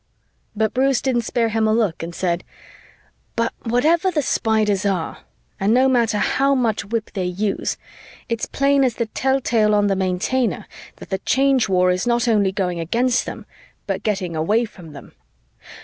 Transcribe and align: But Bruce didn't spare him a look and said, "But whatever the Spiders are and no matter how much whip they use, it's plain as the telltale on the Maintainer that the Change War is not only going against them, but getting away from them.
But 0.55 0.73
Bruce 0.73 0.99
didn't 0.99 1.25
spare 1.25 1.49
him 1.49 1.67
a 1.67 1.73
look 1.75 2.01
and 2.01 2.15
said, 2.15 2.43
"But 3.35 3.53
whatever 3.65 4.09
the 4.09 4.23
Spiders 4.23 4.83
are 4.83 5.19
and 5.59 5.75
no 5.75 5.87
matter 5.87 6.17
how 6.17 6.55
much 6.55 6.83
whip 6.85 7.11
they 7.13 7.25
use, 7.25 7.77
it's 8.27 8.47
plain 8.47 8.83
as 8.83 8.95
the 8.95 9.05
telltale 9.05 9.75
on 9.75 9.85
the 9.85 9.95
Maintainer 9.95 10.65
that 10.95 11.11
the 11.11 11.19
Change 11.19 11.69
War 11.69 11.91
is 11.91 12.07
not 12.07 12.27
only 12.27 12.51
going 12.51 12.79
against 12.79 13.27
them, 13.27 13.45
but 13.85 14.01
getting 14.01 14.35
away 14.35 14.65
from 14.65 14.93
them. 14.93 15.11